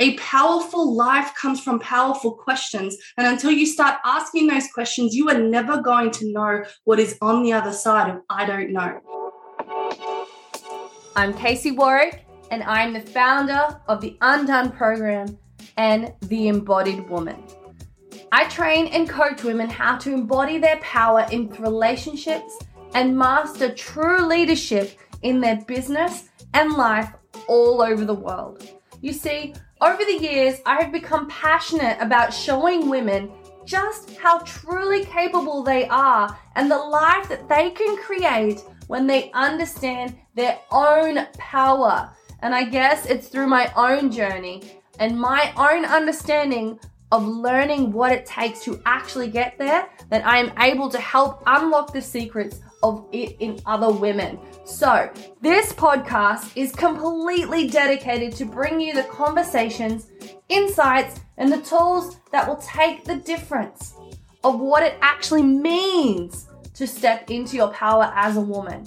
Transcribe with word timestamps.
A 0.00 0.16
powerful 0.16 0.94
life 0.94 1.34
comes 1.34 1.60
from 1.60 1.78
powerful 1.78 2.32
questions. 2.32 2.96
And 3.16 3.26
until 3.26 3.50
you 3.50 3.66
start 3.66 3.98
asking 4.04 4.48
those 4.48 4.68
questions, 4.72 5.14
you 5.14 5.28
are 5.30 5.38
never 5.38 5.80
going 5.80 6.10
to 6.12 6.32
know 6.32 6.64
what 6.84 6.98
is 6.98 7.16
on 7.20 7.42
the 7.42 7.52
other 7.52 7.72
side 7.72 8.10
of 8.10 8.22
I 8.28 8.44
don't 8.44 8.72
know. 8.72 9.00
I'm 11.16 11.32
Casey 11.34 11.70
Warwick, 11.70 12.26
and 12.50 12.62
I'm 12.64 12.92
the 12.92 13.00
founder 13.00 13.80
of 13.86 14.00
the 14.00 14.16
Undone 14.20 14.72
program 14.72 15.38
and 15.76 16.12
the 16.22 16.48
Embodied 16.48 17.08
Woman. 17.08 17.42
I 18.32 18.48
train 18.48 18.88
and 18.88 19.08
coach 19.08 19.44
women 19.44 19.70
how 19.70 19.96
to 19.98 20.12
embody 20.12 20.58
their 20.58 20.78
power 20.78 21.24
in 21.30 21.48
relationships 21.50 22.58
and 22.94 23.16
master 23.16 23.72
true 23.72 24.26
leadership 24.26 24.98
in 25.22 25.40
their 25.40 25.60
business 25.66 26.30
and 26.52 26.72
life 26.72 27.12
all 27.46 27.80
over 27.80 28.04
the 28.04 28.14
world. 28.14 28.68
You 29.00 29.12
see, 29.12 29.54
over 29.80 30.04
the 30.04 30.18
years, 30.18 30.60
I 30.64 30.80
have 30.80 30.92
become 30.92 31.28
passionate 31.28 31.98
about 32.00 32.32
showing 32.32 32.88
women 32.88 33.30
just 33.64 34.16
how 34.16 34.38
truly 34.40 35.04
capable 35.04 35.62
they 35.62 35.88
are 35.88 36.38
and 36.54 36.70
the 36.70 36.78
life 36.78 37.28
that 37.28 37.48
they 37.48 37.70
can 37.70 37.96
create 37.96 38.60
when 38.86 39.06
they 39.06 39.30
understand 39.32 40.16
their 40.34 40.58
own 40.70 41.26
power. 41.38 42.10
And 42.40 42.54
I 42.54 42.64
guess 42.64 43.06
it's 43.06 43.28
through 43.28 43.46
my 43.46 43.72
own 43.74 44.10
journey 44.10 44.62
and 44.98 45.18
my 45.18 45.52
own 45.56 45.84
understanding 45.84 46.78
of 47.10 47.26
learning 47.26 47.92
what 47.92 48.12
it 48.12 48.26
takes 48.26 48.62
to 48.64 48.80
actually 48.86 49.28
get 49.28 49.56
there 49.58 49.88
that 50.10 50.26
I 50.26 50.38
am 50.38 50.52
able 50.58 50.88
to 50.90 51.00
help 51.00 51.42
unlock 51.46 51.92
the 51.92 52.02
secrets 52.02 52.60
of 52.84 53.06
it 53.12 53.36
in 53.40 53.58
other 53.64 53.90
women. 53.90 54.38
So, 54.64 55.10
this 55.40 55.72
podcast 55.72 56.52
is 56.54 56.70
completely 56.72 57.66
dedicated 57.66 58.36
to 58.36 58.44
bring 58.44 58.78
you 58.78 58.94
the 58.94 59.04
conversations, 59.04 60.10
insights, 60.50 61.20
and 61.38 61.50
the 61.50 61.62
tools 61.62 62.18
that 62.30 62.46
will 62.46 62.58
take 62.58 63.04
the 63.04 63.16
difference 63.16 63.94
of 64.44 64.60
what 64.60 64.82
it 64.82 64.98
actually 65.00 65.42
means 65.42 66.46
to 66.74 66.86
step 66.86 67.30
into 67.30 67.56
your 67.56 67.68
power 67.68 68.12
as 68.14 68.36
a 68.36 68.40
woman. 68.40 68.84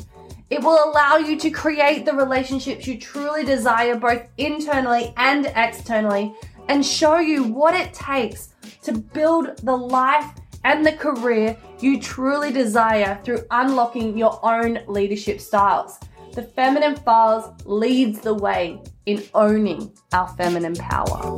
It 0.52 0.62
will 0.62 0.80
allow 0.86 1.18
you 1.18 1.38
to 1.40 1.50
create 1.50 2.06
the 2.06 2.14
relationships 2.14 2.88
you 2.88 3.00
truly 3.00 3.44
desire, 3.44 3.96
both 3.96 4.22
internally 4.38 5.14
and 5.18 5.52
externally, 5.56 6.36
and 6.70 6.86
show 6.86 7.18
you 7.18 7.44
what 7.44 7.74
it 7.74 7.94
takes 7.94 8.54
to 8.84 8.94
build 8.94 9.58
the 9.64 9.76
life 9.76 10.30
and 10.68 10.86
the 10.86 10.92
career 10.92 11.56
you 11.80 11.98
truly 11.98 12.52
desire 12.52 13.18
through 13.24 13.42
unlocking 13.52 14.18
your 14.18 14.38
own 14.44 14.78
leadership 14.88 15.40
styles. 15.40 15.98
The 16.34 16.44
Feminine 16.44 16.98
Files 16.98 17.46
leads 17.66 18.20
the 18.20 18.34
way 18.34 18.82
in 19.06 19.24
owning 19.34 19.94
our 20.12 20.28
feminine 20.36 20.76
power. 20.76 21.38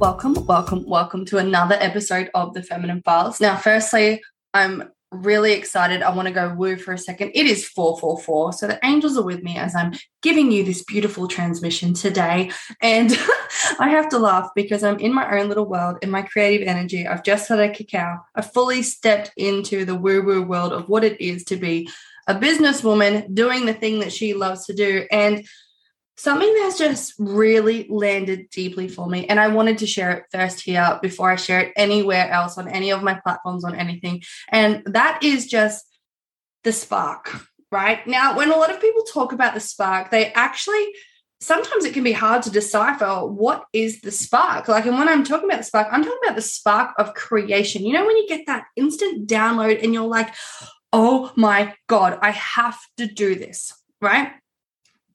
Welcome, 0.00 0.44
welcome, 0.44 0.84
welcome 0.88 1.24
to 1.26 1.38
another 1.38 1.76
episode 1.78 2.28
of 2.34 2.52
the 2.52 2.64
Feminine 2.64 3.02
Files. 3.02 3.40
Now, 3.40 3.54
firstly, 3.54 4.20
I'm 4.52 4.90
really 5.12 5.52
excited. 5.52 6.02
I 6.02 6.14
want 6.14 6.26
to 6.28 6.34
go 6.34 6.54
woo 6.54 6.76
for 6.76 6.92
a 6.92 6.98
second. 6.98 7.32
It 7.34 7.46
is 7.46 7.68
444. 7.68 8.54
So 8.54 8.66
the 8.66 8.78
angels 8.84 9.16
are 9.16 9.22
with 9.22 9.42
me 9.42 9.56
as 9.58 9.76
I'm 9.76 9.92
giving 10.22 10.50
you 10.50 10.64
this 10.64 10.82
beautiful 10.82 11.28
transmission 11.28 11.94
today. 11.94 12.50
And 12.80 13.10
I 13.78 13.90
have 13.90 14.08
to 14.10 14.18
laugh 14.18 14.50
because 14.54 14.82
I'm 14.82 14.98
in 14.98 15.14
my 15.14 15.38
own 15.38 15.48
little 15.48 15.66
world, 15.66 15.98
in 16.02 16.10
my 16.10 16.22
creative 16.22 16.66
energy. 16.66 17.06
I've 17.06 17.22
just 17.22 17.48
had 17.48 17.60
a 17.60 17.72
cacao. 17.72 18.24
I 18.34 18.40
fully 18.40 18.82
stepped 18.82 19.32
into 19.36 19.84
the 19.84 19.94
woo 19.94 20.22
woo 20.22 20.42
world 20.42 20.72
of 20.72 20.88
what 20.88 21.04
it 21.04 21.20
is 21.20 21.44
to 21.44 21.56
be 21.56 21.88
a 22.26 22.34
businesswoman 22.34 23.34
doing 23.34 23.66
the 23.66 23.74
thing 23.74 23.98
that 24.00 24.12
she 24.12 24.34
loves 24.34 24.66
to 24.66 24.74
do. 24.74 25.06
And 25.10 25.46
something 26.22 26.54
that's 26.54 26.78
just 26.78 27.14
really 27.18 27.86
landed 27.90 28.48
deeply 28.50 28.86
for 28.86 29.08
me. 29.08 29.26
And 29.26 29.40
I 29.40 29.48
wanted 29.48 29.78
to 29.78 29.86
share 29.86 30.12
it 30.12 30.24
first 30.30 30.60
here 30.60 30.98
before 31.02 31.32
I 31.32 31.36
share 31.36 31.60
it 31.60 31.72
anywhere 31.76 32.30
else 32.30 32.56
on 32.58 32.68
any 32.68 32.90
of 32.90 33.02
my 33.02 33.14
platforms, 33.14 33.64
on 33.64 33.74
anything. 33.74 34.22
And 34.48 34.82
that 34.86 35.24
is 35.24 35.46
just 35.46 35.84
the 36.62 36.72
spark, 36.72 37.44
right? 37.72 38.06
Now, 38.06 38.36
when 38.36 38.52
a 38.52 38.56
lot 38.56 38.72
of 38.72 38.80
people 38.80 39.02
talk 39.02 39.32
about 39.32 39.54
the 39.54 39.60
spark, 39.60 40.10
they 40.10 40.32
actually 40.32 40.86
sometimes 41.40 41.84
it 41.84 41.92
can 41.92 42.04
be 42.04 42.12
hard 42.12 42.40
to 42.44 42.50
decipher 42.50 43.26
what 43.26 43.64
is 43.72 44.00
the 44.02 44.12
spark. 44.12 44.68
Like, 44.68 44.86
and 44.86 44.96
when 44.96 45.08
I'm 45.08 45.24
talking 45.24 45.48
about 45.48 45.58
the 45.58 45.64
spark, 45.64 45.88
I'm 45.90 46.04
talking 46.04 46.20
about 46.22 46.36
the 46.36 46.42
spark 46.42 46.94
of 46.98 47.14
creation. 47.14 47.84
You 47.84 47.94
know, 47.94 48.06
when 48.06 48.16
you 48.16 48.28
get 48.28 48.46
that 48.46 48.66
instant 48.76 49.28
download 49.28 49.82
and 49.82 49.92
you're 49.92 50.06
like, 50.06 50.32
oh 50.92 51.32
my 51.34 51.74
God, 51.88 52.16
I 52.22 52.30
have 52.30 52.78
to 52.98 53.06
do 53.06 53.34
this, 53.34 53.74
right? 54.00 54.34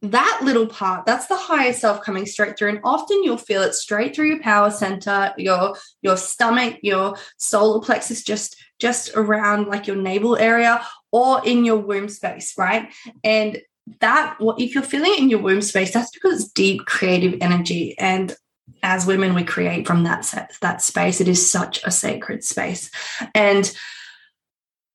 That 0.01 0.41
little 0.43 0.67
part 0.67 1.05
that's 1.05 1.27
the 1.27 1.35
higher 1.35 1.73
self 1.73 2.01
coming 2.01 2.25
straight 2.25 2.57
through. 2.57 2.69
And 2.69 2.79
often 2.83 3.23
you'll 3.23 3.37
feel 3.37 3.63
it 3.63 3.73
straight 3.73 4.15
through 4.15 4.27
your 4.27 4.41
power 4.41 4.69
center 4.69 5.33
your 5.37 5.75
your 6.01 6.17
stomach 6.17 6.77
your 6.81 7.15
solar 7.37 7.81
plexus 7.81 8.23
just 8.23 8.55
just 8.79 9.11
around 9.15 9.67
like 9.67 9.87
your 9.87 9.95
navel 9.95 10.37
area 10.37 10.85
or 11.11 11.41
in 11.45 11.65
your 11.65 11.77
womb 11.77 12.09
space 12.09 12.53
right? 12.57 12.93
And 13.23 13.59
that 14.01 14.37
if 14.39 14.73
you're 14.73 14.83
feeling 14.83 15.13
it 15.13 15.19
in 15.19 15.29
your 15.29 15.39
womb 15.39 15.61
space 15.61 15.91
that's 15.91 16.11
because 16.11 16.41
it's 16.41 16.51
deep 16.51 16.85
creative 16.85 17.37
energy. 17.41 17.97
And 17.97 18.35
as 18.83 19.05
women 19.05 19.33
we 19.33 19.43
create 19.43 19.87
from 19.87 20.03
that 20.03 20.25
set, 20.25 20.53
that 20.61 20.81
space. 20.81 21.21
It 21.21 21.27
is 21.27 21.49
such 21.49 21.83
a 21.83 21.91
sacred 21.91 22.43
space. 22.43 22.91
And 23.33 23.71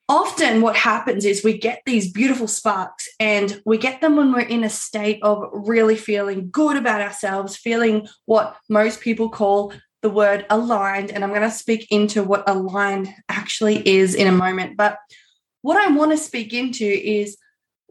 often 0.08 0.60
what 0.60 0.76
happens 0.76 1.24
is 1.24 1.42
we 1.42 1.58
get 1.58 1.82
these 1.86 2.12
beautiful 2.12 2.48
sparks 2.48 3.01
and 3.22 3.62
we 3.64 3.78
get 3.78 4.00
them 4.00 4.16
when 4.16 4.32
we're 4.32 4.40
in 4.40 4.64
a 4.64 4.68
state 4.68 5.20
of 5.22 5.48
really 5.52 5.94
feeling 5.94 6.50
good 6.50 6.76
about 6.76 7.00
ourselves, 7.00 7.56
feeling 7.56 8.08
what 8.24 8.56
most 8.68 9.00
people 9.00 9.28
call 9.28 9.72
the 10.00 10.10
word 10.10 10.44
aligned. 10.50 11.12
And 11.12 11.22
I'm 11.22 11.30
going 11.30 11.42
to 11.42 11.50
speak 11.52 11.86
into 11.92 12.24
what 12.24 12.42
aligned 12.48 13.14
actually 13.28 13.88
is 13.88 14.16
in 14.16 14.26
a 14.26 14.32
moment. 14.32 14.76
But 14.76 14.98
what 15.60 15.76
I 15.76 15.94
want 15.94 16.10
to 16.10 16.16
speak 16.16 16.52
into 16.52 16.84
is 16.84 17.36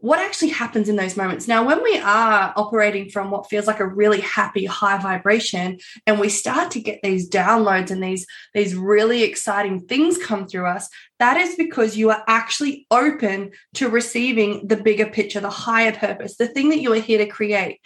what 0.02 0.18
actually 0.18 0.48
happens 0.48 0.88
in 0.88 0.96
those 0.96 1.16
moments. 1.16 1.46
Now, 1.46 1.64
when 1.64 1.80
we 1.80 1.96
are 1.96 2.52
operating 2.56 3.08
from 3.08 3.30
what 3.30 3.48
feels 3.48 3.68
like 3.68 3.78
a 3.78 3.86
really 3.86 4.20
happy 4.20 4.64
high 4.64 4.98
vibration 4.98 5.78
and 6.08 6.18
we 6.18 6.28
start 6.28 6.72
to 6.72 6.80
get 6.80 6.98
these 7.04 7.30
downloads 7.30 7.92
and 7.92 8.02
these, 8.02 8.26
these 8.52 8.74
really 8.74 9.22
exciting 9.22 9.86
things 9.86 10.18
come 10.18 10.48
through 10.48 10.66
us, 10.66 10.88
that 11.20 11.36
is 11.36 11.54
because 11.54 11.96
you 11.96 12.10
are 12.10 12.24
actually 12.26 12.84
open 12.90 13.52
to 13.74 13.88
receiving 13.88 14.66
the 14.66 14.76
bigger 14.76 15.06
picture, 15.06 15.38
the 15.38 15.48
higher 15.48 15.92
purpose, 15.92 16.36
the 16.36 16.48
thing 16.48 16.70
that 16.70 16.80
you 16.80 16.92
are 16.92 16.96
here 16.96 17.18
to 17.18 17.26
create. 17.26 17.78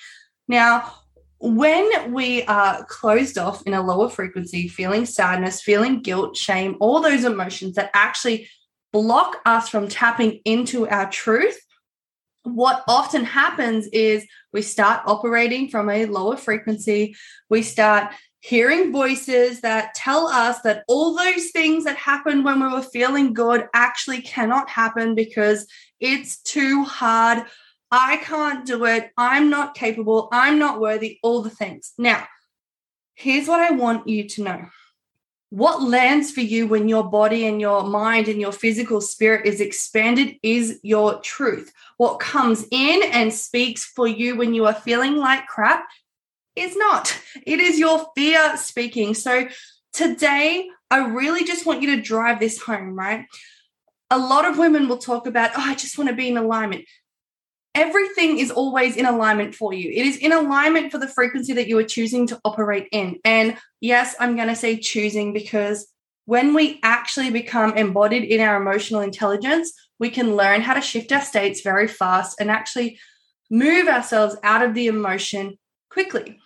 Now, 0.48 0.90
when 1.38 2.14
we 2.14 2.44
are 2.44 2.82
closed 2.86 3.36
off 3.36 3.62
in 3.66 3.74
a 3.74 3.82
lower 3.82 4.08
frequency, 4.08 4.68
feeling 4.68 5.04
sadness, 5.04 5.60
feeling 5.60 6.00
guilt, 6.00 6.34
shame, 6.34 6.78
all 6.80 7.02
those 7.02 7.24
emotions 7.24 7.74
that 7.74 7.90
actually 7.92 8.48
block 8.90 9.36
us 9.44 9.68
from 9.68 9.86
tapping 9.86 10.40
into 10.46 10.88
our 10.88 11.10
truth, 11.10 11.60
what 12.46 12.84
often 12.86 13.24
happens 13.24 13.86
is 13.88 14.26
we 14.52 14.62
start 14.62 15.02
operating 15.06 15.68
from 15.68 15.90
a 15.90 16.06
lower 16.06 16.36
frequency. 16.36 17.16
We 17.50 17.62
start 17.62 18.14
hearing 18.40 18.92
voices 18.92 19.60
that 19.62 19.94
tell 19.94 20.28
us 20.28 20.60
that 20.60 20.84
all 20.86 21.16
those 21.16 21.50
things 21.50 21.84
that 21.84 21.96
happened 21.96 22.44
when 22.44 22.60
we 22.60 22.68
were 22.68 22.82
feeling 22.82 23.34
good 23.34 23.66
actually 23.74 24.20
cannot 24.20 24.70
happen 24.70 25.16
because 25.16 25.66
it's 25.98 26.40
too 26.42 26.84
hard. 26.84 27.44
I 27.90 28.18
can't 28.18 28.64
do 28.64 28.84
it. 28.84 29.10
I'm 29.16 29.50
not 29.50 29.74
capable. 29.74 30.28
I'm 30.30 30.58
not 30.58 30.80
worthy, 30.80 31.18
all 31.22 31.42
the 31.42 31.50
things. 31.50 31.92
Now, 31.98 32.26
here's 33.14 33.48
what 33.48 33.60
I 33.60 33.72
want 33.72 34.06
you 34.06 34.28
to 34.28 34.42
know 34.44 34.66
what 35.50 35.82
lands 35.82 36.30
for 36.30 36.40
you 36.40 36.66
when 36.66 36.88
your 36.88 37.04
body 37.04 37.46
and 37.46 37.60
your 37.60 37.84
mind 37.84 38.28
and 38.28 38.40
your 38.40 38.52
physical 38.52 39.00
spirit 39.00 39.46
is 39.46 39.60
expanded 39.60 40.36
is 40.42 40.80
your 40.82 41.20
truth. 41.20 41.72
What 41.98 42.18
comes 42.18 42.66
in 42.70 43.02
and 43.12 43.32
speaks 43.32 43.84
for 43.84 44.08
you 44.08 44.36
when 44.36 44.54
you 44.54 44.66
are 44.66 44.74
feeling 44.74 45.16
like 45.16 45.46
crap 45.46 45.86
is 46.56 46.76
not. 46.76 47.16
It 47.46 47.60
is 47.60 47.78
your 47.78 48.06
fear 48.16 48.56
speaking. 48.56 49.14
So 49.14 49.48
today, 49.92 50.68
I 50.90 51.06
really 51.06 51.44
just 51.44 51.66
want 51.66 51.82
you 51.82 51.94
to 51.94 52.02
drive 52.02 52.40
this 52.40 52.60
home, 52.60 52.94
right? 52.94 53.26
A 54.10 54.18
lot 54.18 54.44
of 54.44 54.58
women 54.58 54.88
will 54.88 54.98
talk 54.98 55.26
about, 55.26 55.50
oh, 55.56 55.62
I 55.62 55.74
just 55.74 55.98
want 55.98 56.10
to 56.10 56.16
be 56.16 56.28
in 56.28 56.36
alignment 56.36 56.86
everything 57.76 58.38
is 58.38 58.50
always 58.50 58.96
in 58.96 59.04
alignment 59.04 59.54
for 59.54 59.72
you. 59.72 59.90
It 59.90 60.06
is 60.06 60.16
in 60.16 60.32
alignment 60.32 60.90
for 60.90 60.98
the 60.98 61.06
frequency 61.06 61.52
that 61.52 61.68
you 61.68 61.78
are 61.78 61.84
choosing 61.84 62.26
to 62.28 62.40
operate 62.42 62.88
in. 62.90 63.18
And 63.22 63.58
yes, 63.80 64.16
I'm 64.18 64.34
going 64.34 64.48
to 64.48 64.56
say 64.56 64.78
choosing 64.78 65.34
because 65.34 65.86
when 66.24 66.54
we 66.54 66.80
actually 66.82 67.30
become 67.30 67.76
embodied 67.76 68.24
in 68.24 68.40
our 68.40 68.56
emotional 68.56 69.02
intelligence, 69.02 69.72
we 69.98 70.08
can 70.08 70.36
learn 70.36 70.62
how 70.62 70.72
to 70.72 70.80
shift 70.80 71.12
our 71.12 71.20
states 71.20 71.60
very 71.60 71.86
fast 71.86 72.40
and 72.40 72.50
actually 72.50 72.98
move 73.50 73.88
ourselves 73.88 74.36
out 74.42 74.62
of 74.62 74.74
the 74.74 74.86
emotion 74.86 75.58
quickly. 75.90 76.38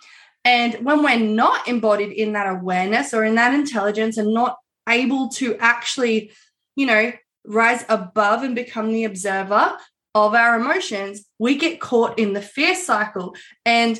And 0.45 0.75
when 0.85 1.03
we're 1.03 1.19
not 1.19 1.69
embodied 1.69 2.13
in 2.13 2.33
that 2.33 2.49
awareness 2.49 3.15
or 3.15 3.25
in 3.25 3.37
that 3.37 3.55
intelligence 3.55 4.17
and 4.19 4.35
not 4.35 4.57
able 4.89 5.29
to 5.29 5.57
actually, 5.59 6.33
you 6.75 6.87
know, 6.87 7.13
rise 7.47 7.85
above 7.89 8.43
and 8.43 8.55
become 8.55 8.93
the 8.93 9.05
observer, 9.05 9.77
of 10.15 10.35
our 10.35 10.57
emotions, 10.57 11.25
we 11.39 11.57
get 11.57 11.81
caught 11.81 12.19
in 12.19 12.33
the 12.33 12.43
fear 12.43 12.75
cycle. 12.75 13.35
And 13.65 13.99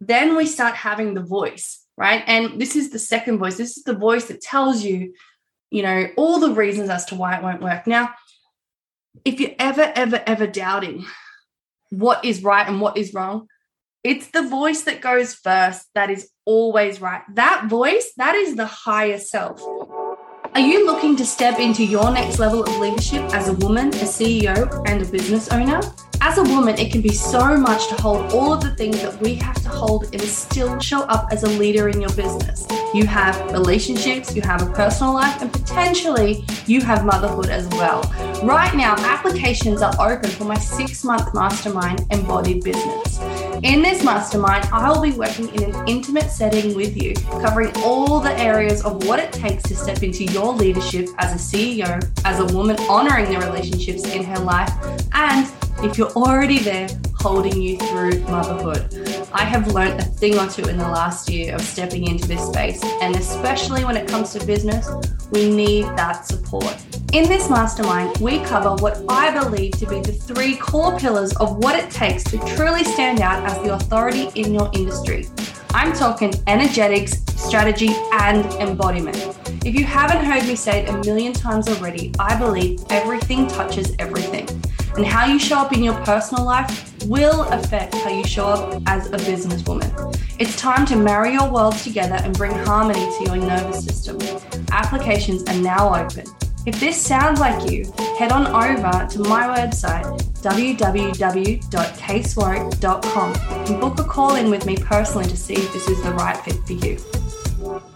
then 0.00 0.36
we 0.36 0.46
start 0.46 0.74
having 0.74 1.14
the 1.14 1.22
voice, 1.22 1.84
right? 1.96 2.22
And 2.26 2.60
this 2.60 2.76
is 2.76 2.90
the 2.90 2.98
second 2.98 3.38
voice. 3.38 3.56
This 3.56 3.76
is 3.76 3.84
the 3.84 3.94
voice 3.94 4.26
that 4.26 4.42
tells 4.42 4.82
you, 4.82 5.14
you 5.70 5.82
know, 5.82 6.08
all 6.16 6.38
the 6.38 6.52
reasons 6.52 6.90
as 6.90 7.06
to 7.06 7.14
why 7.14 7.36
it 7.36 7.42
won't 7.42 7.62
work. 7.62 7.86
Now, 7.86 8.10
if 9.24 9.40
you're 9.40 9.54
ever, 9.58 9.92
ever, 9.94 10.22
ever 10.26 10.46
doubting 10.46 11.06
what 11.90 12.24
is 12.24 12.42
right 12.42 12.68
and 12.68 12.80
what 12.80 12.96
is 12.96 13.14
wrong, 13.14 13.48
it's 14.04 14.28
the 14.28 14.42
voice 14.42 14.82
that 14.82 15.00
goes 15.00 15.34
first 15.34 15.86
that 15.94 16.10
is 16.10 16.30
always 16.44 17.00
right. 17.00 17.22
That 17.34 17.66
voice, 17.68 18.12
that 18.18 18.34
is 18.34 18.54
the 18.54 18.66
higher 18.66 19.18
self. 19.18 19.60
Are 20.56 20.60
you 20.60 20.86
looking 20.86 21.16
to 21.16 21.26
step 21.26 21.58
into 21.58 21.84
your 21.84 22.10
next 22.10 22.38
level 22.38 22.62
of 22.62 22.74
leadership 22.78 23.22
as 23.34 23.48
a 23.48 23.52
woman, 23.52 23.88
a 23.88 24.06
CEO, 24.06 24.82
and 24.88 25.02
a 25.02 25.04
business 25.04 25.50
owner? 25.50 25.82
As 26.22 26.38
a 26.38 26.44
woman, 26.44 26.78
it 26.78 26.90
can 26.90 27.02
be 27.02 27.12
so 27.12 27.58
much 27.58 27.88
to 27.88 27.94
hold 28.00 28.32
all 28.32 28.54
of 28.54 28.62
the 28.62 28.74
things 28.74 29.02
that 29.02 29.20
we 29.20 29.34
have 29.34 29.62
to 29.64 29.68
hold 29.68 30.04
and 30.14 30.22
still 30.22 30.78
show 30.78 31.02
up 31.02 31.28
as 31.30 31.42
a 31.42 31.48
leader 31.58 31.90
in 31.90 32.00
your 32.00 32.12
business. 32.14 32.66
You 32.94 33.04
have 33.04 33.38
relationships, 33.52 34.34
you 34.34 34.40
have 34.40 34.62
a 34.62 34.72
personal 34.72 35.12
life, 35.12 35.42
and 35.42 35.52
potentially 35.52 36.42
you 36.66 36.80
have 36.80 37.04
motherhood 37.04 37.50
as 37.50 37.68
well. 37.68 38.00
Right 38.42 38.74
now, 38.74 38.94
applications 38.96 39.82
are 39.82 40.10
open 40.10 40.30
for 40.30 40.44
my 40.44 40.58
six 40.58 41.04
month 41.04 41.34
mastermind, 41.34 42.06
Embodied 42.10 42.64
Business. 42.64 43.18
In 43.62 43.82
this 43.82 44.04
mastermind, 44.04 44.68
I'll 44.70 45.00
be 45.00 45.12
working 45.12 45.48
in 45.54 45.74
an 45.74 45.88
intimate 45.88 46.30
setting 46.30 46.74
with 46.74 47.00
you, 47.00 47.14
covering 47.14 47.72
all 47.78 48.20
the 48.20 48.38
areas 48.38 48.84
of 48.84 49.06
what 49.06 49.18
it 49.18 49.32
takes 49.32 49.62
to 49.64 49.76
step 49.76 50.02
into 50.02 50.24
your 50.24 50.52
leadership 50.52 51.08
as 51.18 51.32
a 51.32 51.56
CEO, 51.56 52.02
as 52.24 52.40
a 52.40 52.54
woman 52.54 52.76
honoring 52.88 53.32
the 53.32 53.38
relationships 53.38 54.04
in 54.14 54.24
her 54.24 54.38
life, 54.40 54.70
and 55.14 55.50
if 55.82 55.96
you're 55.96 56.10
already 56.10 56.58
there, 56.58 56.88
holding 57.14 57.60
you 57.60 57.78
through 57.78 58.20
motherhood. 58.24 59.05
I 59.38 59.44
have 59.44 59.68
learned 59.74 60.00
a 60.00 60.02
thing 60.02 60.38
or 60.38 60.48
two 60.48 60.62
in 60.62 60.78
the 60.78 60.88
last 60.88 61.28
year 61.28 61.54
of 61.54 61.60
stepping 61.60 62.06
into 62.06 62.26
this 62.26 62.42
space, 62.46 62.82
and 63.02 63.14
especially 63.14 63.84
when 63.84 63.94
it 63.94 64.08
comes 64.08 64.32
to 64.32 64.42
business, 64.46 64.88
we 65.30 65.54
need 65.54 65.84
that 65.98 66.24
support. 66.24 66.74
In 67.12 67.28
this 67.28 67.50
mastermind, 67.50 68.16
we 68.16 68.38
cover 68.40 68.82
what 68.82 69.04
I 69.10 69.38
believe 69.38 69.72
to 69.72 69.86
be 69.86 70.00
the 70.00 70.12
three 70.12 70.56
core 70.56 70.98
pillars 70.98 71.36
of 71.36 71.58
what 71.58 71.76
it 71.76 71.90
takes 71.90 72.24
to 72.24 72.38
truly 72.56 72.82
stand 72.82 73.20
out 73.20 73.44
as 73.44 73.62
the 73.62 73.74
authority 73.74 74.30
in 74.40 74.54
your 74.54 74.70
industry. 74.72 75.28
I'm 75.74 75.92
talking 75.92 76.32
energetics, 76.46 77.22
strategy, 77.26 77.90
and 78.12 78.46
embodiment. 78.54 79.18
If 79.66 79.74
you 79.74 79.84
haven't 79.84 80.24
heard 80.24 80.46
me 80.46 80.56
say 80.56 80.84
it 80.84 80.88
a 80.88 80.96
million 81.04 81.34
times 81.34 81.68
already, 81.68 82.10
I 82.18 82.38
believe 82.38 82.80
everything 82.88 83.48
touches 83.48 83.94
everything 83.98 84.48
and 84.96 85.06
how 85.06 85.26
you 85.26 85.38
show 85.38 85.58
up 85.58 85.72
in 85.72 85.82
your 85.82 85.94
personal 86.04 86.44
life 86.44 86.94
will 87.06 87.44
affect 87.44 87.94
how 87.94 88.10
you 88.10 88.24
show 88.24 88.46
up 88.46 88.82
as 88.86 89.06
a 89.08 89.16
businesswoman. 89.18 89.92
It's 90.38 90.56
time 90.56 90.86
to 90.86 90.96
marry 90.96 91.32
your 91.32 91.50
worlds 91.50 91.84
together 91.84 92.16
and 92.16 92.36
bring 92.36 92.52
harmony 92.52 93.00
to 93.00 93.24
your 93.24 93.36
nervous 93.36 93.84
system. 93.84 94.18
Applications 94.70 95.42
are 95.44 95.60
now 95.60 95.94
open. 95.94 96.24
If 96.66 96.80
this 96.80 97.00
sounds 97.00 97.38
like 97.38 97.70
you, 97.70 97.84
head 98.18 98.32
on 98.32 98.48
over 98.48 99.06
to 99.06 99.20
my 99.20 99.46
website, 99.56 100.04
www.casewarwick.com, 100.42 103.34
and 103.50 103.80
book 103.80 104.00
a 104.00 104.04
call 104.04 104.34
in 104.34 104.50
with 104.50 104.66
me 104.66 104.76
personally 104.76 105.28
to 105.28 105.36
see 105.36 105.54
if 105.54 105.72
this 105.72 105.88
is 105.88 106.02
the 106.02 106.10
right 106.12 106.36
fit 106.38 106.56
for 106.66 106.72
you. 106.72 106.98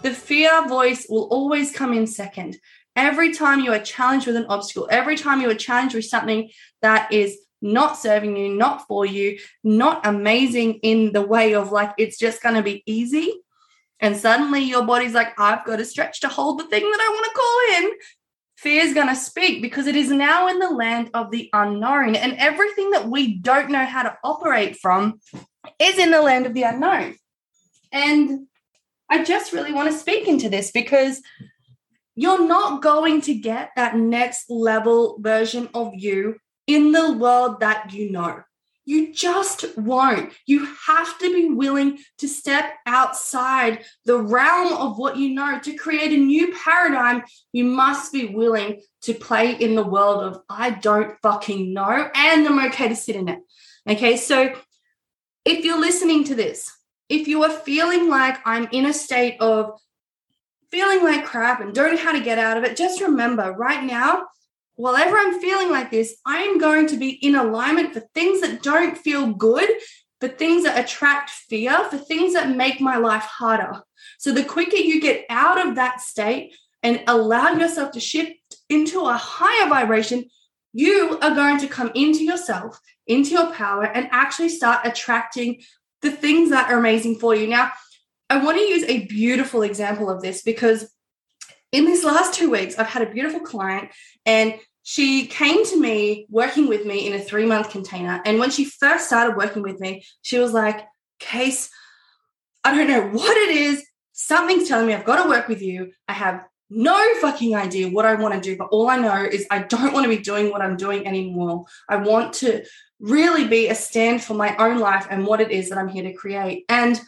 The 0.03 0.11
fear 0.11 0.67
voice 0.67 1.07
will 1.09 1.27
always 1.31 1.71
come 1.71 1.93
in 1.93 2.05
second. 2.07 2.57
Every 2.95 3.33
time 3.33 3.61
you 3.61 3.71
are 3.71 3.79
challenged 3.79 4.27
with 4.27 4.35
an 4.35 4.47
obstacle, 4.49 4.87
every 4.91 5.15
time 5.15 5.41
you 5.41 5.49
are 5.49 5.55
challenged 5.55 5.95
with 5.95 6.05
something 6.05 6.49
that 6.81 7.11
is 7.11 7.37
not 7.61 7.97
serving 7.97 8.35
you, 8.35 8.49
not 8.49 8.87
for 8.87 9.05
you, 9.05 9.39
not 9.63 10.05
amazing 10.05 10.75
in 10.75 11.13
the 11.13 11.21
way 11.21 11.53
of 11.53 11.71
like 11.71 11.93
it's 11.97 12.17
just 12.17 12.41
going 12.41 12.55
to 12.55 12.63
be 12.63 12.83
easy. 12.85 13.33
And 13.99 14.17
suddenly 14.17 14.61
your 14.61 14.83
body's 14.83 15.13
like, 15.13 15.39
I've 15.39 15.63
got 15.63 15.77
to 15.77 15.85
stretch 15.85 16.21
to 16.21 16.27
hold 16.27 16.59
the 16.59 16.63
thing 16.65 16.81
that 16.81 16.99
I 16.99 17.09
want 17.09 17.25
to 17.25 17.39
call 17.39 17.85
in. 17.85 17.97
Fear 18.57 18.83
is 18.83 18.93
going 18.93 19.07
to 19.07 19.15
speak 19.15 19.61
because 19.61 19.87
it 19.87 19.95
is 19.95 20.09
now 20.09 20.47
in 20.47 20.59
the 20.59 20.69
land 20.69 21.11
of 21.13 21.31
the 21.31 21.49
unknown. 21.53 22.15
And 22.15 22.33
everything 22.33 22.91
that 22.91 23.07
we 23.07 23.35
don't 23.35 23.71
know 23.71 23.85
how 23.85 24.03
to 24.03 24.17
operate 24.23 24.77
from 24.77 25.19
is 25.79 25.97
in 25.97 26.11
the 26.11 26.21
land 26.21 26.45
of 26.45 26.53
the 26.53 26.63
unknown. 26.63 27.15
And 27.91 28.47
I 29.09 29.23
just 29.23 29.53
really 29.53 29.73
want 29.73 29.91
to 29.91 29.97
speak 29.97 30.27
into 30.27 30.49
this 30.49 30.71
because 30.71 31.21
you're 32.15 32.47
not 32.47 32.81
going 32.81 33.21
to 33.21 33.33
get 33.33 33.71
that 33.75 33.95
next 33.95 34.49
level 34.49 35.17
version 35.19 35.69
of 35.73 35.93
you 35.95 36.37
in 36.67 36.91
the 36.91 37.13
world 37.13 37.59
that 37.59 37.93
you 37.93 38.11
know. 38.11 38.43
You 38.83 39.13
just 39.13 39.77
won't. 39.77 40.33
You 40.47 40.67
have 40.87 41.17
to 41.19 41.33
be 41.33 41.49
willing 41.49 41.99
to 42.17 42.27
step 42.27 42.73
outside 42.85 43.85
the 44.05 44.17
realm 44.17 44.73
of 44.73 44.97
what 44.97 45.17
you 45.17 45.29
know 45.29 45.59
to 45.59 45.75
create 45.75 46.11
a 46.11 46.17
new 46.17 46.53
paradigm. 46.53 47.23
You 47.53 47.65
must 47.65 48.11
be 48.11 48.27
willing 48.27 48.81
to 49.03 49.13
play 49.13 49.53
in 49.53 49.75
the 49.75 49.83
world 49.83 50.23
of 50.23 50.41
I 50.49 50.71
don't 50.71 51.15
fucking 51.21 51.73
know, 51.73 52.09
and 52.13 52.47
I'm 52.47 52.65
okay 52.67 52.89
to 52.89 52.95
sit 52.95 53.15
in 53.15 53.29
it. 53.29 53.39
Okay, 53.87 54.17
so 54.17 54.53
if 55.45 55.63
you're 55.63 55.79
listening 55.79 56.23
to 56.25 56.35
this, 56.35 56.71
if 57.07 57.27
you 57.27 57.43
are 57.43 57.51
feeling 57.51 58.09
like 58.09 58.39
I'm 58.45 58.67
in 58.71 58.85
a 58.85 58.93
state 58.93 59.39
of 59.39 59.79
feeling 60.71 61.03
like 61.03 61.25
crap 61.25 61.61
and 61.61 61.73
don't 61.73 61.95
know 61.95 62.01
how 62.01 62.13
to 62.13 62.23
get 62.23 62.39
out 62.39 62.57
of 62.57 62.63
it, 62.63 62.77
just 62.77 63.01
remember 63.01 63.51
right 63.51 63.83
now, 63.83 64.23
whenever 64.75 65.17
I'm 65.17 65.39
feeling 65.39 65.69
like 65.69 65.91
this, 65.91 66.15
I 66.25 66.37
am 66.37 66.57
going 66.57 66.87
to 66.87 66.97
be 66.97 67.09
in 67.09 67.35
alignment 67.35 67.93
for 67.93 67.99
things 68.13 68.41
that 68.41 68.63
don't 68.63 68.97
feel 68.97 69.33
good, 69.33 69.69
for 70.19 70.27
things 70.27 70.63
that 70.63 70.79
attract 70.79 71.29
fear, 71.29 71.77
for 71.89 71.97
things 71.97 72.33
that 72.33 72.55
make 72.55 72.79
my 72.79 72.97
life 72.97 73.23
harder. 73.23 73.83
So 74.17 74.31
the 74.31 74.43
quicker 74.43 74.77
you 74.77 75.01
get 75.01 75.25
out 75.29 75.65
of 75.65 75.75
that 75.75 75.99
state 75.99 76.55
and 76.83 77.03
allow 77.07 77.51
yourself 77.51 77.91
to 77.91 77.99
shift 77.99 78.33
into 78.69 79.01
a 79.01 79.13
higher 79.13 79.67
vibration, 79.67 80.29
you 80.73 81.19
are 81.21 81.35
going 81.35 81.59
to 81.59 81.67
come 81.67 81.91
into 81.95 82.23
yourself, 82.23 82.79
into 83.07 83.31
your 83.31 83.51
power, 83.53 83.83
and 83.83 84.07
actually 84.11 84.49
start 84.49 84.85
attracting 84.85 85.61
the 86.01 86.11
things 86.11 86.49
that 86.49 86.71
are 86.71 86.79
amazing 86.79 87.15
for 87.19 87.35
you. 87.35 87.47
Now, 87.47 87.71
I 88.31 88.37
want 88.37 88.57
to 88.57 88.63
use 88.63 88.85
a 88.85 89.05
beautiful 89.07 89.61
example 89.61 90.09
of 90.09 90.21
this 90.21 90.41
because 90.41 90.89
in 91.73 91.85
these 91.85 92.05
last 92.05 92.33
two 92.33 92.49
weeks, 92.49 92.79
I've 92.79 92.87
had 92.87 93.01
a 93.01 93.11
beautiful 93.11 93.41
client 93.41 93.89
and 94.25 94.55
she 94.83 95.25
came 95.25 95.65
to 95.65 95.77
me 95.77 96.27
working 96.29 96.69
with 96.69 96.85
me 96.85 97.05
in 97.05 97.13
a 97.13 97.19
three 97.19 97.45
month 97.45 97.71
container. 97.71 98.21
And 98.23 98.39
when 98.39 98.49
she 98.49 98.63
first 98.63 99.07
started 99.07 99.35
working 99.35 99.63
with 99.63 99.81
me, 99.81 100.05
she 100.21 100.39
was 100.39 100.53
like, 100.53 100.87
Case, 101.19 101.69
I 102.63 102.73
don't 102.73 102.87
know 102.87 103.09
what 103.09 103.35
it 103.35 103.49
is. 103.49 103.85
Something's 104.13 104.69
telling 104.69 104.87
me 104.87 104.93
I've 104.93 105.03
got 105.03 105.21
to 105.21 105.29
work 105.29 105.49
with 105.49 105.61
you. 105.61 105.91
I 106.07 106.13
have 106.13 106.45
no 106.69 106.97
fucking 107.15 107.53
idea 107.53 107.89
what 107.89 108.05
I 108.05 108.15
want 108.15 108.33
to 108.33 108.39
do, 108.39 108.55
but 108.55 108.69
all 108.71 108.89
I 108.89 108.95
know 108.95 109.25
is 109.25 109.45
I 109.51 109.59
don't 109.63 109.91
want 109.91 110.05
to 110.05 110.09
be 110.09 110.23
doing 110.23 110.51
what 110.51 110.61
I'm 110.61 110.77
doing 110.77 111.05
anymore. 111.05 111.65
I 111.89 111.97
want 111.97 112.31
to 112.35 112.63
really 113.01 113.45
be 113.45 113.67
a 113.67 113.75
stand 113.75 114.23
for 114.23 114.35
my 114.35 114.55
own 114.55 114.79
life 114.79 115.05
and 115.09 115.27
what 115.27 115.41
it 115.41 115.51
is 115.51 115.67
that 115.67 115.77
I'm 115.77 115.89
here 115.89 116.03
to 116.03 116.13
create. 116.13 116.63
And 116.69 116.99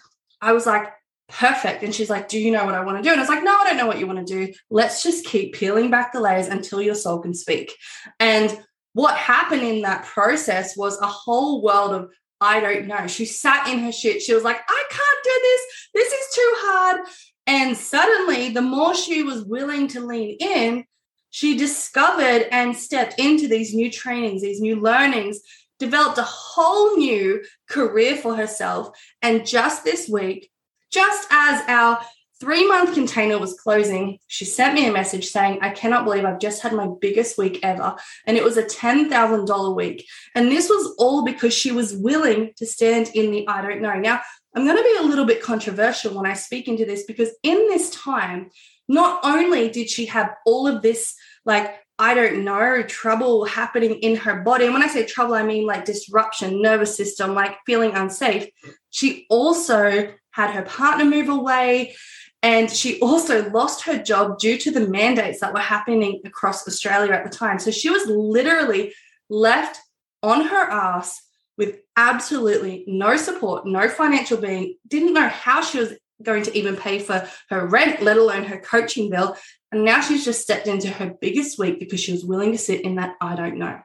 I 0.41 0.51
was 0.51 0.65
like, 0.65 0.91
perfect. 1.29 1.83
And 1.83 1.93
she's 1.93 2.09
like, 2.09 2.27
Do 2.27 2.39
you 2.39 2.51
know 2.51 2.65
what 2.65 2.75
I 2.75 2.83
want 2.83 2.97
to 2.97 3.03
do? 3.03 3.09
And 3.09 3.19
I 3.19 3.23
was 3.23 3.29
like, 3.29 3.43
No, 3.43 3.55
I 3.55 3.65
don't 3.65 3.77
know 3.77 3.87
what 3.87 3.99
you 3.99 4.07
want 4.07 4.25
to 4.25 4.45
do. 4.45 4.53
Let's 4.69 5.03
just 5.03 5.25
keep 5.25 5.55
peeling 5.55 5.89
back 5.89 6.13
the 6.13 6.21
layers 6.21 6.47
until 6.47 6.81
your 6.81 6.95
soul 6.95 7.19
can 7.19 7.33
speak. 7.33 7.73
And 8.19 8.57
what 8.93 9.17
happened 9.17 9.63
in 9.63 9.81
that 9.81 10.05
process 10.05 10.77
was 10.77 10.99
a 10.99 11.07
whole 11.07 11.61
world 11.61 11.93
of, 11.93 12.09
I 12.39 12.59
don't 12.59 12.87
know. 12.87 13.07
She 13.07 13.25
sat 13.25 13.67
in 13.67 13.79
her 13.79 13.91
shit. 13.91 14.21
She 14.21 14.33
was 14.33 14.43
like, 14.43 14.59
I 14.67 14.83
can't 14.89 15.23
do 15.23 15.39
this. 15.41 15.61
This 15.93 16.13
is 16.13 16.35
too 16.35 16.51
hard. 16.57 17.01
And 17.47 17.75
suddenly, 17.75 18.49
the 18.49 18.61
more 18.61 18.95
she 18.95 19.23
was 19.23 19.45
willing 19.45 19.87
to 19.89 19.99
lean 19.99 20.37
in, 20.39 20.85
she 21.29 21.57
discovered 21.57 22.47
and 22.51 22.75
stepped 22.75 23.19
into 23.19 23.47
these 23.47 23.73
new 23.73 23.89
trainings, 23.89 24.41
these 24.41 24.61
new 24.61 24.79
learnings, 24.79 25.39
developed 25.79 26.17
a 26.17 26.23
whole 26.23 26.95
new 26.95 27.43
career 27.67 28.15
for 28.15 28.35
herself. 28.35 28.89
And 29.21 29.45
just 29.45 29.83
this 29.83 30.07
week, 30.07 30.51
just 30.93 31.27
as 31.31 31.63
our 31.67 31.99
three 32.39 32.67
month 32.67 32.93
container 32.93 33.39
was 33.39 33.53
closing, 33.59 34.19
she 34.27 34.45
sent 34.45 34.73
me 34.73 34.85
a 34.85 34.91
message 34.91 35.27
saying, 35.27 35.59
I 35.61 35.69
cannot 35.69 36.03
believe 36.03 36.25
I've 36.25 36.39
just 36.39 36.61
had 36.61 36.73
my 36.73 36.89
biggest 36.99 37.37
week 37.37 37.59
ever. 37.63 37.95
And 38.27 38.35
it 38.35 38.43
was 38.43 38.57
a 38.57 38.63
$10,000 38.63 39.75
week. 39.75 40.05
And 40.35 40.51
this 40.51 40.67
was 40.67 40.93
all 40.99 41.23
because 41.23 41.53
she 41.53 41.71
was 41.71 41.95
willing 41.95 42.51
to 42.57 42.65
stand 42.65 43.11
in 43.15 43.31
the 43.31 43.47
I 43.47 43.61
don't 43.61 43.81
know. 43.81 43.93
Now, 43.95 44.21
I'm 44.55 44.65
going 44.65 44.77
to 44.77 44.83
be 44.83 44.97
a 44.99 45.07
little 45.07 45.25
bit 45.25 45.41
controversial 45.41 46.15
when 46.15 46.29
I 46.29 46.33
speak 46.33 46.67
into 46.67 46.85
this 46.85 47.03
because 47.05 47.29
in 47.43 47.55
this 47.67 47.89
time, 47.91 48.49
not 48.87 49.21
only 49.23 49.69
did 49.69 49.89
she 49.89 50.05
have 50.07 50.35
all 50.45 50.67
of 50.67 50.81
this, 50.81 51.15
like, 51.45 51.73
I 51.97 52.13
don't 52.13 52.43
know, 52.43 52.83
trouble 52.83 53.45
happening 53.45 53.99
in 53.99 54.17
her 54.17 54.41
body. 54.41 54.65
And 54.65 54.73
when 54.73 54.83
I 54.83 54.87
say 54.87 55.05
trouble, 55.05 55.35
I 55.35 55.43
mean 55.43 55.65
like 55.65 55.85
disruption, 55.85 56.61
nervous 56.61 56.97
system, 56.97 57.33
like 57.33 57.55
feeling 57.65 57.95
unsafe. 57.95 58.49
She 58.89 59.25
also 59.29 60.13
had 60.33 60.51
her 60.51 60.63
partner 60.63 61.05
move 61.05 61.29
away. 61.29 61.95
And 62.41 62.69
she 62.69 62.99
also 62.99 63.49
lost 63.51 63.83
her 63.85 63.97
job 64.03 64.37
due 64.37 64.57
to 64.57 64.71
the 64.71 64.87
mandates 64.87 65.39
that 65.39 65.53
were 65.53 65.59
happening 65.59 66.19
across 66.25 66.67
Australia 66.67 67.13
at 67.13 67.23
the 67.23 67.35
time. 67.35 67.57
So 67.57 67.71
she 67.71 67.89
was 67.89 68.05
literally 68.05 68.93
left 69.29 69.79
on 70.21 70.45
her 70.45 70.69
ass 70.69 71.21
with 71.57 71.77
absolutely 71.95 72.83
no 72.87 73.15
support, 73.15 73.65
no 73.65 73.87
financial 73.87 74.37
being, 74.37 74.75
didn't 74.87 75.13
know 75.13 75.29
how 75.29 75.61
she 75.61 75.79
was 75.79 75.93
going 76.21 76.43
to 76.43 76.57
even 76.57 76.75
pay 76.75 76.99
for 76.99 77.27
her 77.49 77.67
rent, 77.67 78.01
let 78.01 78.17
alone 78.17 78.43
her 78.43 78.57
coaching 78.57 79.09
bill. 79.09 79.37
And 79.71 79.85
now 79.85 80.01
she's 80.01 80.25
just 80.25 80.41
stepped 80.41 80.67
into 80.67 80.89
her 80.89 81.15
biggest 81.21 81.57
week 81.59 81.79
because 81.79 81.99
she 81.99 82.11
was 82.11 82.25
willing 82.25 82.51
to 82.51 82.57
sit 82.57 82.81
in 82.81 82.95
that 82.95 83.15
I 83.21 83.35
don't 83.35 83.57
know. 83.57 83.79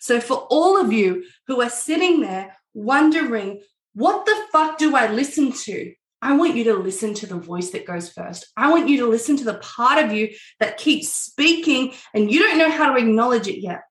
So, 0.00 0.20
for 0.20 0.46
all 0.50 0.80
of 0.80 0.92
you 0.92 1.24
who 1.46 1.60
are 1.60 1.70
sitting 1.70 2.20
there 2.20 2.56
wondering, 2.74 3.62
what 3.98 4.26
the 4.26 4.44
fuck 4.52 4.78
do 4.78 4.94
I 4.94 5.10
listen 5.10 5.50
to? 5.50 5.92
I 6.22 6.36
want 6.36 6.54
you 6.54 6.62
to 6.64 6.74
listen 6.74 7.14
to 7.14 7.26
the 7.26 7.34
voice 7.34 7.70
that 7.70 7.84
goes 7.84 8.08
first. 8.08 8.46
I 8.56 8.70
want 8.70 8.88
you 8.88 8.98
to 8.98 9.08
listen 9.08 9.36
to 9.38 9.44
the 9.44 9.54
part 9.54 10.04
of 10.04 10.12
you 10.12 10.34
that 10.60 10.78
keeps 10.78 11.08
speaking 11.08 11.94
and 12.14 12.30
you 12.30 12.38
don't 12.38 12.58
know 12.58 12.70
how 12.70 12.92
to 12.92 12.98
acknowledge 12.98 13.48
it 13.48 13.60
yet. 13.60 13.82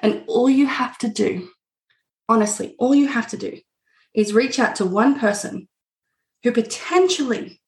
And 0.00 0.24
all 0.26 0.50
you 0.50 0.66
have 0.66 0.98
to 0.98 1.08
do, 1.08 1.48
honestly, 2.28 2.74
all 2.78 2.94
you 2.94 3.08
have 3.08 3.28
to 3.28 3.38
do 3.38 3.58
is 4.12 4.34
reach 4.34 4.58
out 4.58 4.76
to 4.76 4.84
one 4.84 5.18
person 5.18 5.68
who 6.42 6.52
potentially 6.52 7.62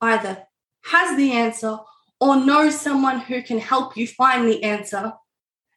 either 0.00 0.44
has 0.86 1.18
the 1.18 1.32
answer 1.32 1.76
or 2.18 2.36
knows 2.36 2.80
someone 2.80 3.20
who 3.20 3.42
can 3.42 3.58
help 3.58 3.94
you 3.94 4.06
find 4.06 4.48
the 4.48 4.64
answer 4.64 5.12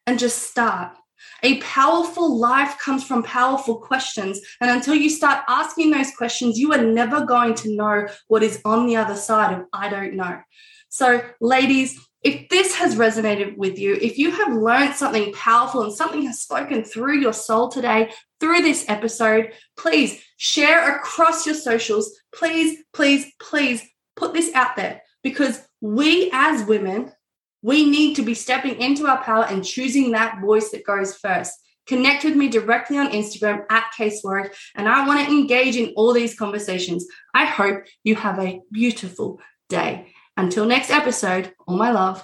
and 0.08 0.20
just 0.20 0.38
start. 0.38 0.96
A 1.44 1.60
powerful 1.60 2.38
life 2.38 2.78
comes 2.80 3.04
from 3.04 3.24
powerful 3.24 3.78
questions. 3.78 4.40
And 4.62 4.70
until 4.70 4.96
you 4.96 5.10
start 5.10 5.44
asking 5.48 5.92
those 5.92 6.12
questions, 6.16 6.58
you 6.58 6.72
are 6.74 6.84
never 6.84 7.26
going 7.26 7.56
to 7.56 7.76
know 7.76 8.08
what 8.28 8.44
is 8.44 8.62
on 8.66 8.88
the 8.88 8.96
other 8.96 9.16
side 9.16 9.58
of 9.58 9.66
I 9.74 9.90
don't 9.90 10.16
know. 10.16 10.40
So, 10.90 11.22
ladies, 11.42 12.00
if 12.24 12.48
this 12.50 12.76
has 12.76 12.96
resonated 12.96 13.58
with 13.58 13.78
you, 13.78 13.96
if 13.96 14.18
you 14.18 14.32
have 14.32 14.54
learned 14.54 14.96
something 14.96 15.34
powerful 15.34 15.82
and 15.82 15.94
something 15.94 16.26
has 16.26 16.40
spoken 16.40 16.84
through 16.84 17.20
your 17.20 17.34
soul 17.34 17.68
today, 17.68 18.12
through 18.40 18.62
this 18.62 18.86
episode, 18.88 19.52
please 19.78 20.24
share 20.38 20.96
across 20.96 21.46
your 21.46 21.56
socials. 21.56 22.18
Please, 22.34 22.80
please, 22.94 23.26
please 23.42 23.84
put 24.16 24.34
this 24.34 24.54
out 24.54 24.76
there 24.76 25.02
because 25.24 25.62
we 25.82 26.30
as 26.32 26.66
women 26.66 27.12
we 27.64 27.90
need 27.90 28.16
to 28.16 28.22
be 28.22 28.36
stepping 28.36 28.80
into 28.80 29.08
our 29.08 29.24
power 29.24 29.46
and 29.46 29.66
choosing 29.66 30.12
that 30.12 30.40
voice 30.42 30.70
that 30.72 30.86
goes 30.86 31.16
first. 31.16 31.54
Connect 31.88 32.24
with 32.24 32.36
me 32.36 32.48
directly 32.48 32.98
on 32.98 33.12
Instagram 33.12 33.66
at 33.70 33.92
casewarwick, 33.98 34.54
and 34.76 34.88
I 34.88 35.08
want 35.08 35.26
to 35.26 35.34
engage 35.34 35.76
in 35.76 35.94
all 35.96 36.14
these 36.14 36.38
conversations. 36.38 37.06
I 37.34 37.46
hope 37.46 37.84
you 38.04 38.16
have 38.16 38.40
a 38.40 38.62
beautiful 38.72 39.42
day. 39.70 40.14
Until 40.38 40.66
next 40.66 40.92
episode, 40.92 41.54
all 41.68 41.78
my 41.78 41.92
love. 41.92 42.24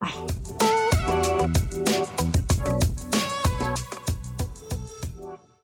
Bye. 0.00 0.43